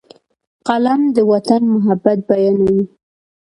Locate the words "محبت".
1.73-2.17